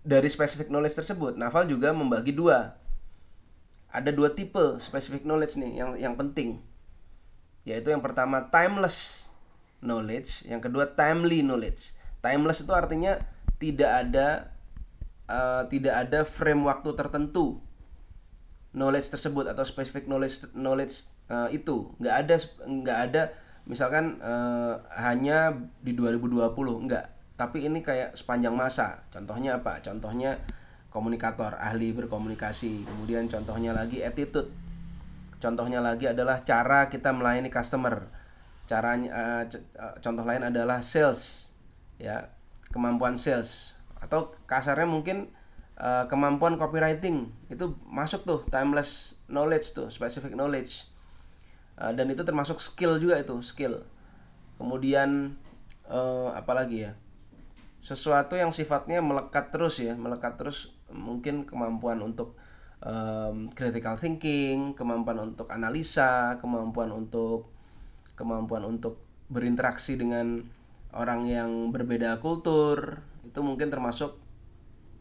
dari 0.02 0.26
specific 0.26 0.66
knowledge 0.66 0.98
tersebut 0.98 1.38
Naval 1.38 1.70
juga 1.70 1.94
membagi 1.94 2.34
dua 2.34 2.74
ada 3.92 4.08
dua 4.08 4.32
tipe 4.32 4.80
specific 4.80 5.28
knowledge 5.28 5.60
nih 5.60 5.84
yang 5.84 5.90
yang 5.94 6.14
penting. 6.16 6.64
Yaitu 7.68 7.92
yang 7.92 8.00
pertama 8.00 8.48
timeless 8.48 9.28
knowledge 9.84 10.48
yang 10.48 10.64
kedua 10.64 10.88
timely 10.96 11.44
knowledge. 11.44 11.92
Timeless 12.24 12.64
itu 12.64 12.72
artinya 12.72 13.20
tidak 13.60 14.08
ada 14.08 14.26
uh, 15.28 15.62
tidak 15.68 16.08
ada 16.08 16.24
frame 16.24 16.64
waktu 16.64 16.90
tertentu 16.96 17.60
knowledge 18.72 19.12
tersebut 19.12 19.44
atau 19.52 19.62
specific 19.68 20.08
knowledge 20.08 20.48
knowledge 20.56 21.12
uh, 21.28 21.52
itu. 21.52 21.92
Nggak 22.00 22.14
ada 22.24 22.34
nggak 22.64 22.98
ada 23.12 23.22
misalkan 23.68 24.18
uh, 24.24 24.80
hanya 24.96 25.52
di 25.84 25.92
2020 25.92 26.56
nggak. 26.88 27.06
Tapi 27.36 27.68
ini 27.68 27.84
kayak 27.84 28.16
sepanjang 28.16 28.56
masa. 28.56 29.04
Contohnya 29.12 29.60
apa? 29.60 29.84
Contohnya 29.84 30.40
komunikator 30.92 31.56
ahli 31.56 31.96
berkomunikasi. 31.96 32.84
Kemudian 32.84 33.26
contohnya 33.26 33.72
lagi 33.72 34.04
attitude. 34.04 34.52
Contohnya 35.42 35.82
lagi 35.82 36.06
adalah 36.06 36.44
cara 36.46 36.86
kita 36.92 37.10
melayani 37.10 37.50
customer. 37.50 38.06
Caranya 38.68 39.10
uh, 39.10 39.42
contoh 39.98 40.22
lain 40.22 40.46
adalah 40.46 40.84
sales 40.84 41.50
ya 41.98 42.30
kemampuan 42.70 43.18
sales. 43.18 43.74
Atau 43.98 44.36
kasarnya 44.46 44.86
mungkin 44.86 45.32
uh, 45.80 46.06
kemampuan 46.06 46.60
copywriting. 46.60 47.32
Itu 47.48 47.74
masuk 47.88 48.22
tuh 48.28 48.40
timeless 48.52 49.18
knowledge 49.26 49.74
tuh 49.74 49.88
specific 49.88 50.36
knowledge. 50.36 50.86
Uh, 51.74 51.90
dan 51.90 52.12
itu 52.12 52.22
termasuk 52.22 52.60
skill 52.60 53.00
juga 53.00 53.18
itu 53.18 53.34
skill. 53.40 53.82
Kemudian 54.60 55.34
uh, 55.88 56.30
apalagi 56.36 56.86
ya? 56.86 56.92
Sesuatu 57.82 58.38
yang 58.38 58.54
sifatnya 58.54 59.02
melekat 59.02 59.50
terus 59.50 59.82
ya 59.82 59.98
melekat 59.98 60.38
terus 60.38 60.70
mungkin 60.92 61.48
kemampuan 61.48 61.98
untuk 62.04 62.36
um, 62.84 63.48
critical 63.56 63.96
thinking 63.96 64.76
kemampuan 64.76 65.32
untuk 65.32 65.48
analisa 65.48 66.36
kemampuan 66.38 66.92
untuk 66.92 67.48
kemampuan 68.14 68.68
untuk 68.68 69.00
berinteraksi 69.32 69.96
dengan 69.96 70.44
orang 70.92 71.24
yang 71.24 71.50
berbeda 71.72 72.20
kultur 72.20 73.00
itu 73.24 73.40
mungkin 73.40 73.72
termasuk 73.72 74.20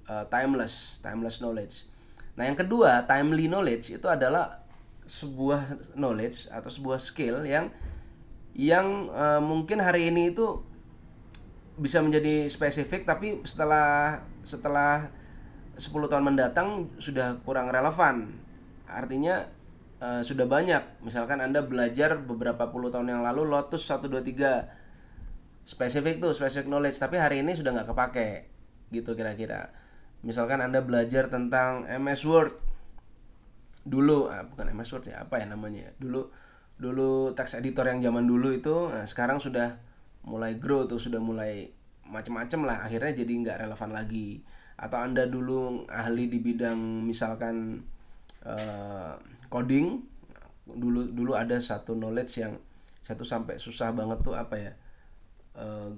uh, 0.07 0.23
timeless 0.31 1.03
timeless 1.03 1.43
knowledge. 1.43 1.91
Nah 2.39 2.47
yang 2.47 2.55
kedua 2.55 3.03
timely 3.03 3.51
knowledge 3.51 3.91
itu 3.91 4.07
adalah 4.07 4.63
sebuah 5.03 5.91
knowledge 5.99 6.47
atau 6.47 6.71
sebuah 6.71 7.01
skill 7.01 7.43
yang 7.43 7.67
yang 8.55 9.11
uh, 9.11 9.43
mungkin 9.43 9.83
hari 9.83 10.07
ini 10.07 10.31
itu 10.31 10.63
bisa 11.75 11.99
menjadi 12.03 12.47
spesifik 12.47 13.03
tapi 13.07 13.41
setelah 13.43 14.21
setelah 14.43 15.11
10 15.81 15.89
tahun 16.05 16.21
mendatang 16.21 16.93
sudah 17.01 17.41
kurang 17.41 17.73
relevan. 17.73 18.29
Artinya 18.85 19.49
uh, 19.97 20.21
sudah 20.21 20.45
banyak. 20.45 21.01
Misalkan 21.01 21.41
Anda 21.41 21.65
belajar 21.65 22.21
beberapa 22.21 22.69
puluh 22.69 22.93
tahun 22.93 23.09
yang 23.09 23.21
lalu 23.25 23.49
Lotus 23.49 23.89
123 23.89 24.81
spesifik 25.61 26.21
tuh 26.21 26.33
spesifik 26.33 26.67
knowledge 26.67 26.97
tapi 26.97 27.21
hari 27.21 27.45
ini 27.45 27.53
sudah 27.53 27.71
nggak 27.71 27.89
kepake 27.89 28.29
gitu 28.93 29.13
kira-kira. 29.13 29.71
Misalkan 30.21 30.61
anda 30.61 30.83
belajar 30.85 31.29
tentang 31.31 31.85
MS 31.87 32.21
Word. 32.29 32.53
Dulu 33.81 34.29
ah, 34.29 34.45
bukan 34.45 34.69
MS 34.69 34.89
Word 34.93 35.05
ya 35.09 35.25
apa 35.25 35.41
ya 35.41 35.49
namanya? 35.49 35.89
Dulu 35.97 36.29
dulu 36.81 37.33
text 37.37 37.61
editor 37.61 37.85
yang 37.85 38.01
zaman 38.01 38.25
dulu 38.25 38.49
itu 38.57 38.89
nah 38.89 39.05
sekarang 39.05 39.37
sudah 39.37 39.77
mulai 40.25 40.57
grow 40.57 40.89
tuh 40.89 40.97
sudah 40.97 41.21
mulai 41.21 41.73
macam-macam 42.05 42.59
lah. 42.67 42.77
Akhirnya 42.85 43.13
jadi 43.15 43.31
nggak 43.31 43.57
relevan 43.65 43.91
lagi 43.95 44.43
atau 44.81 44.97
anda 44.97 45.29
dulu 45.29 45.85
ahli 45.85 46.25
di 46.25 46.41
bidang 46.41 47.05
misalkan 47.05 47.85
uh, 48.41 49.13
coding 49.53 50.01
dulu 50.65 51.13
dulu 51.13 51.37
ada 51.37 51.61
satu 51.61 51.93
knowledge 51.93 52.41
yang 52.41 52.57
satu 53.01 53.25
sampai 53.25 53.57
susah 53.57 53.91
banget 53.91 54.21
tuh 54.21 54.37
apa 54.37 54.55
ya? 54.55 54.71
Eh, 55.57 55.89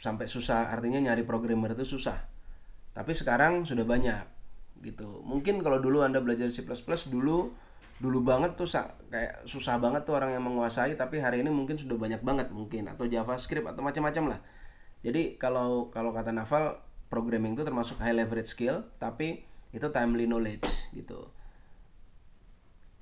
sampai 0.00 0.28
susah 0.28 0.70
artinya 0.70 1.00
nyari 1.00 1.24
programmer 1.24 1.72
itu 1.72 1.98
susah. 1.98 2.16
Tapi 2.92 3.12
sekarang 3.16 3.64
sudah 3.64 3.82
banyak 3.84 4.24
gitu. 4.84 5.24
Mungkin 5.24 5.64
kalau 5.64 5.80
dulu 5.80 6.04
anda 6.04 6.20
belajar 6.20 6.48
C++ 6.52 6.64
dulu 7.08 7.52
dulu 8.00 8.18
banget 8.24 8.56
tuh 8.56 8.64
kayak 9.12 9.44
susah 9.44 9.76
banget 9.76 10.08
tuh 10.08 10.16
orang 10.16 10.32
yang 10.32 10.40
menguasai 10.40 10.96
tapi 10.96 11.20
hari 11.20 11.44
ini 11.44 11.52
mungkin 11.52 11.76
sudah 11.76 11.96
banyak 11.96 12.20
banget 12.20 12.48
mungkin. 12.52 12.86
Atau 12.92 13.08
JavaScript 13.08 13.66
atau 13.66 13.80
macam-macam 13.80 14.36
lah. 14.36 14.40
Jadi 15.00 15.40
kalau 15.40 15.88
kalau 15.88 16.12
kata 16.12 16.30
Naval 16.32 16.76
programming 17.10 17.58
itu 17.58 17.66
termasuk 17.66 17.98
high 17.98 18.14
leverage 18.14 18.54
skill 18.54 18.86
tapi 19.02 19.42
itu 19.74 19.86
timely 19.90 20.24
knowledge 20.24 20.66
gitu 20.94 21.28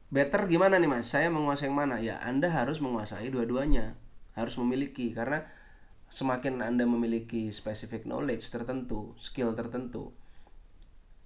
better 0.08 0.48
gimana 0.48 0.80
nih 0.80 0.88
mas 0.88 1.06
saya 1.12 1.28
menguasai 1.28 1.68
yang 1.68 1.76
mana 1.76 2.00
ya 2.00 2.16
anda 2.24 2.48
harus 2.48 2.80
menguasai 2.80 3.28
dua-duanya 3.28 3.94
harus 4.32 4.56
memiliki 4.56 5.12
karena 5.12 5.44
semakin 6.08 6.64
Anda 6.64 6.88
memiliki 6.88 7.52
specific 7.52 8.08
knowledge 8.08 8.48
tertentu, 8.48 9.12
skill 9.20 9.52
tertentu, 9.52 10.16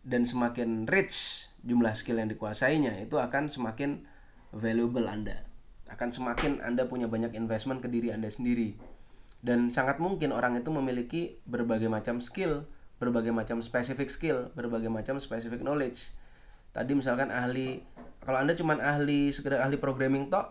dan 0.03 0.27
semakin 0.27 0.91
rich 0.91 1.47
jumlah 1.62 1.95
skill 1.95 2.19
yang 2.19 2.31
dikuasainya, 2.31 2.99
itu 2.99 3.17
akan 3.23 3.47
semakin 3.47 4.03
valuable 4.51 5.07
Anda. 5.07 5.47
akan 5.93 6.09
semakin 6.09 6.65
Anda 6.65 6.89
punya 6.89 7.05
banyak 7.05 7.37
investment 7.37 7.85
ke 7.85 7.89
diri 7.93 8.17
Anda 8.17 8.33
sendiri. 8.33 8.81
Dan 9.42 9.68
sangat 9.75 9.99
mungkin 9.99 10.30
orang 10.30 10.54
itu 10.54 10.70
memiliki 10.70 11.42
berbagai 11.50 11.90
macam 11.90 12.22
skill, 12.22 12.62
berbagai 13.02 13.34
macam 13.34 13.58
specific 13.58 14.06
skill, 14.06 14.54
berbagai 14.54 14.87
macam 14.87 15.18
specific 15.18 15.66
knowledge. 15.66 16.14
Tadi 16.70 16.94
misalkan 16.94 17.34
ahli 17.34 17.82
kalau 18.22 18.38
Anda 18.38 18.54
cuma 18.54 18.78
ahli 18.78 19.34
sekedar 19.34 19.66
ahli 19.66 19.82
programming 19.82 20.30
tok, 20.30 20.46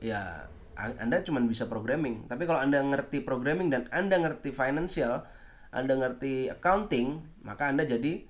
ya 0.00 0.48
Anda 0.80 1.20
cuma 1.20 1.44
bisa 1.44 1.68
programming. 1.68 2.24
Tapi 2.32 2.48
kalau 2.48 2.64
Anda 2.64 2.80
ngerti 2.80 3.20
programming 3.20 3.68
dan 3.68 3.84
Anda 3.92 4.16
ngerti 4.16 4.56
financial, 4.56 5.28
Anda 5.68 6.00
ngerti 6.00 6.48
accounting, 6.48 7.20
maka 7.44 7.68
Anda 7.68 7.84
jadi 7.84 8.24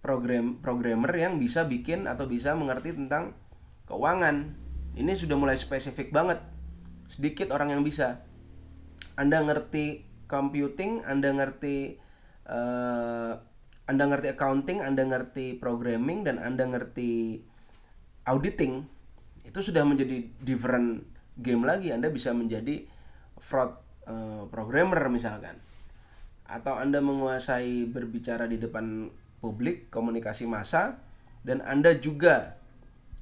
program 0.00 0.64
programmer 0.64 1.12
yang 1.12 1.36
bisa 1.36 1.68
bikin 1.68 2.08
atau 2.08 2.24
bisa 2.24 2.56
mengerti 2.56 2.96
tentang 2.96 3.36
keuangan. 3.84 4.56
Ini 4.96 5.12
sudah 5.12 5.36
mulai 5.36 5.60
spesifik 5.60 6.08
banget. 6.08 6.40
Sedikit 7.12 7.52
orang 7.52 7.76
yang 7.76 7.84
bisa. 7.84 8.24
Anda 9.18 9.42
ngerti 9.42 10.06
computing, 10.30 11.02
Anda 11.02 11.34
ngerti 11.34 11.98
uh, 12.46 13.34
Anda 13.90 14.04
ngerti 14.06 14.28
accounting, 14.30 14.78
Anda 14.78 15.02
ngerti 15.10 15.58
programming 15.58 16.22
dan 16.22 16.38
Anda 16.38 16.70
ngerti 16.70 17.42
auditing 18.30 18.86
itu 19.42 19.58
sudah 19.64 19.82
menjadi 19.82 20.28
different 20.44 21.02
game 21.34 21.66
lagi. 21.66 21.90
Anda 21.90 22.14
bisa 22.14 22.30
menjadi 22.30 22.86
fraud 23.42 23.74
uh, 24.06 24.46
programmer 24.52 25.10
misalkan. 25.10 25.58
Atau 26.46 26.78
Anda 26.78 27.02
menguasai 27.02 27.90
berbicara 27.90 28.46
di 28.46 28.60
depan 28.60 29.10
publik 29.42 29.90
komunikasi 29.90 30.46
massa 30.46 31.00
dan 31.42 31.64
Anda 31.66 31.98
juga 31.98 32.60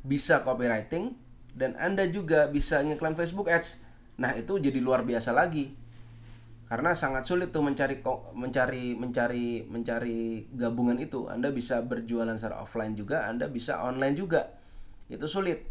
bisa 0.04 0.44
copywriting 0.44 1.14
dan 1.56 1.72
Anda 1.80 2.04
juga 2.10 2.52
bisa 2.52 2.84
ngiklan 2.84 3.16
Facebook 3.16 3.48
Ads. 3.48 3.86
Nah 4.20 4.36
itu 4.36 4.60
jadi 4.60 4.76
luar 4.82 5.06
biasa 5.06 5.30
lagi 5.30 5.85
karena 6.66 6.98
sangat 6.98 7.22
sulit 7.26 7.54
tuh 7.54 7.62
mencari 7.62 8.02
mencari 8.34 8.98
mencari 8.98 9.46
mencari 9.66 10.50
gabungan 10.50 10.98
itu. 10.98 11.30
Anda 11.30 11.54
bisa 11.54 11.82
berjualan 11.86 12.34
secara 12.34 12.62
offline 12.62 12.98
juga 12.98 13.30
Anda 13.30 13.46
bisa 13.46 13.78
online 13.82 14.18
juga. 14.18 14.50
Itu 15.06 15.30
sulit. 15.30 15.62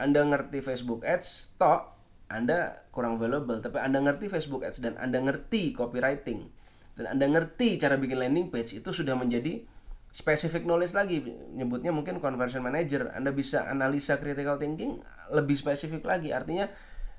Anda 0.00 0.24
ngerti 0.24 0.64
Facebook 0.64 1.04
Ads 1.04 1.56
toh 1.60 2.00
anda 2.30 2.86
kurang 2.94 3.18
valuable. 3.18 3.58
Tapi 3.58 3.82
anda 3.82 4.00
ngerti 4.00 4.30
Facebook 4.30 4.62
Ads 4.64 4.80
dan 4.80 4.94
anda 4.96 5.18
ngerti 5.18 5.74
copywriting 5.74 6.60
dan 7.00 7.16
anda 7.16 7.26
ngerti 7.32 7.80
cara 7.80 7.96
bikin 7.96 8.20
landing 8.20 8.52
page 8.52 8.76
itu 8.76 8.92
sudah 8.92 9.16
menjadi 9.16 9.64
specific 10.12 10.68
knowledge 10.68 10.92
lagi. 10.92 11.24
Nyebutnya 11.56 11.96
mungkin 11.96 12.20
conversion 12.20 12.60
manager. 12.60 13.08
Anda 13.16 13.32
bisa 13.32 13.64
analisa 13.72 14.20
critical 14.20 14.60
thinking 14.60 15.00
lebih 15.32 15.56
spesifik 15.56 16.04
lagi. 16.04 16.34
Artinya 16.34 16.68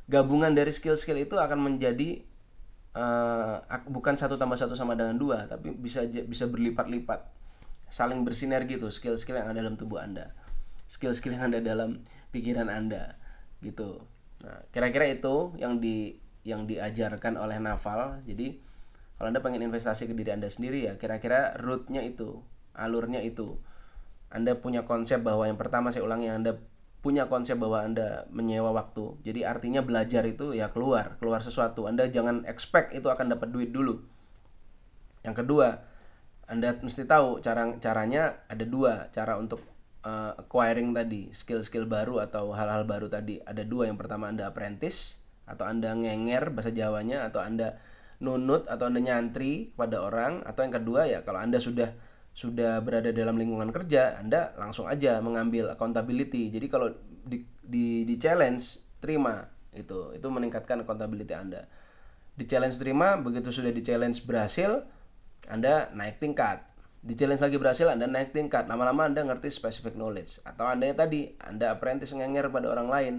gabungan 0.06 0.54
dari 0.54 0.70
skill-skill 0.70 1.18
itu 1.18 1.34
akan 1.40 1.58
menjadi 1.66 2.22
uh, 2.96 3.60
bukan 3.88 4.16
satu 4.20 4.36
tambah 4.36 4.60
satu 4.60 4.76
sama 4.76 4.96
dengan 4.96 5.16
dua 5.16 5.48
tapi 5.48 5.72
bisa 5.76 6.04
bisa 6.08 6.48
berlipat-lipat. 6.48 7.28
Saling 7.92 8.24
bersinergi 8.24 8.80
tuh 8.80 8.88
skill-skill 8.88 9.44
yang 9.44 9.52
ada 9.52 9.60
dalam 9.60 9.76
tubuh 9.76 10.00
anda. 10.00 10.32
Skill-skill 10.88 11.36
yang 11.36 11.52
ada 11.52 11.60
dalam 11.60 12.04
pikiran 12.32 12.72
anda 12.72 13.20
gitu. 13.60 14.04
Nah 14.44 14.64
kira-kira 14.72 15.12
itu 15.12 15.56
yang 15.60 15.84
di 15.84 16.18
yang 16.48 16.66
diajarkan 16.66 17.38
oleh 17.38 17.60
Naval. 17.60 18.24
Jadi 18.26 18.58
kalau 19.20 19.30
anda 19.30 19.44
pengen 19.44 19.62
investasi 19.68 20.10
ke 20.10 20.14
diri 20.18 20.34
anda 20.34 20.50
sendiri 20.50 20.88
ya 20.90 20.94
kira-kira 20.98 21.60
rootnya 21.60 22.02
itu 22.02 22.42
alurnya 22.74 23.22
itu. 23.22 23.60
Anda 24.32 24.56
punya 24.56 24.88
konsep 24.88 25.20
bahwa 25.28 25.44
yang 25.44 25.60
pertama 25.60 25.92
saya 25.92 26.08
ulangi 26.08 26.32
anda 26.32 26.56
punya 27.02 27.26
konsep 27.26 27.58
bahwa 27.58 27.82
anda 27.82 28.30
menyewa 28.30 28.70
waktu. 28.72 29.18
Jadi 29.26 29.42
artinya 29.42 29.82
belajar 29.82 30.22
itu 30.30 30.54
ya 30.54 30.70
keluar 30.70 31.18
keluar 31.18 31.42
sesuatu. 31.42 31.90
Anda 31.90 32.06
jangan 32.08 32.46
expect 32.46 32.94
itu 32.94 33.10
akan 33.10 33.34
dapat 33.34 33.50
duit 33.50 33.74
dulu. 33.74 33.98
Yang 35.26 35.36
kedua 35.46 35.82
anda 36.46 36.78
mesti 36.78 37.10
tahu 37.10 37.42
cara 37.42 37.74
caranya 37.82 38.46
ada 38.46 38.66
dua. 38.70 39.10
Cara 39.10 39.42
untuk 39.42 39.66
uh, 40.06 40.38
acquiring 40.38 40.94
tadi 40.94 41.34
skill-skill 41.34 41.90
baru 41.90 42.22
atau 42.22 42.54
hal-hal 42.54 42.86
baru 42.86 43.10
tadi. 43.10 43.42
Ada 43.42 43.66
dua 43.66 43.90
yang 43.90 43.98
pertama 43.98 44.30
anda 44.30 44.46
apprentice 44.46 45.18
atau 45.50 45.66
anda 45.66 45.98
ngenger 45.98 46.54
bahasa 46.54 46.70
Jawanya 46.70 47.26
atau 47.28 47.42
anda 47.42 47.82
nunut 48.22 48.70
atau 48.70 48.94
anda 48.94 49.02
nyantri 49.02 49.74
pada 49.74 50.06
orang. 50.06 50.46
Atau 50.46 50.70
yang 50.70 50.78
kedua 50.78 51.10
ya 51.10 51.26
kalau 51.26 51.42
anda 51.42 51.58
sudah 51.58 51.98
sudah 52.32 52.80
berada 52.80 53.12
dalam 53.12 53.36
lingkungan 53.36 53.76
kerja 53.76 54.16
anda 54.16 54.56
langsung 54.56 54.88
aja 54.88 55.20
mengambil 55.20 55.72
accountability. 55.72 56.52
Jadi 56.52 56.68
kalau 56.72 56.96
di 57.28 57.44
di, 57.60 58.08
di 58.08 58.16
challenge 58.18 58.80
terima 59.04 59.48
itu. 59.76 60.16
Itu 60.16 60.28
meningkatkan 60.32 60.84
accountability 60.84 61.36
anda. 61.36 61.68
Di 62.36 62.48
challenge 62.48 62.80
terima 62.80 63.20
begitu 63.20 63.52
sudah 63.52 63.70
di 63.70 63.84
challenge 63.84 64.24
berhasil 64.24 64.84
anda 65.50 65.90
naik 65.98 66.22
tingkat. 66.22 66.62
Di 67.02 67.18
challenge 67.18 67.42
lagi 67.42 67.58
berhasil 67.58 67.90
Anda 67.90 68.06
naik 68.06 68.30
tingkat. 68.30 68.70
Lama-lama 68.70 69.10
Anda 69.10 69.26
ngerti 69.26 69.50
specific 69.50 69.98
knowledge. 69.98 70.38
Atau 70.46 70.70
Anda 70.70 70.86
yang 70.86 71.00
tadi 71.02 71.34
Anda 71.42 71.74
apprentice 71.74 72.14
ngenger 72.14 72.54
pada 72.54 72.70
orang 72.70 72.94
lain 72.94 73.16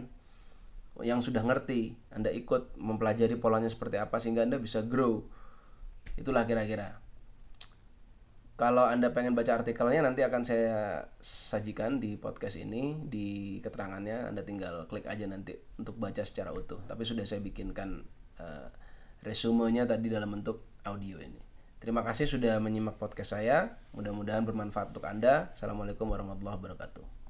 yang 1.02 1.18
sudah 1.18 1.42
ngerti. 1.42 1.98
Anda 2.14 2.30
ikut 2.30 2.78
mempelajari 2.78 3.34
polanya 3.42 3.66
seperti 3.66 3.98
apa 3.98 4.22
sehingga 4.22 4.46
Anda 4.46 4.62
bisa 4.62 4.86
grow. 4.86 5.26
Itulah 6.14 6.46
kira-kira 6.46 7.01
kalau 8.62 8.86
Anda 8.86 9.10
pengen 9.10 9.34
baca 9.34 9.58
artikelnya 9.58 10.06
nanti 10.06 10.22
akan 10.22 10.46
saya 10.46 11.02
sajikan 11.18 11.98
di 11.98 12.14
podcast 12.14 12.62
ini 12.62 12.94
di 13.10 13.58
keterangannya 13.58 14.30
Anda 14.30 14.46
tinggal 14.46 14.86
klik 14.86 15.10
aja 15.10 15.26
nanti 15.26 15.58
untuk 15.82 15.98
baca 15.98 16.22
secara 16.22 16.54
utuh 16.54 16.78
tapi 16.86 17.02
sudah 17.02 17.26
saya 17.26 17.42
bikinkan 17.42 18.06
uh, 18.38 18.70
resumenya 19.26 19.82
tadi 19.82 20.06
dalam 20.06 20.30
bentuk 20.38 20.62
audio 20.86 21.18
ini 21.18 21.42
Terima 21.82 22.06
kasih 22.06 22.30
sudah 22.30 22.62
menyimak 22.62 22.94
podcast 22.94 23.34
saya. 23.34 23.74
Mudah-mudahan 23.90 24.46
bermanfaat 24.46 24.94
untuk 24.94 25.02
Anda. 25.02 25.50
Assalamualaikum 25.50 26.06
warahmatullahi 26.14 26.54
wabarakatuh. 26.54 27.21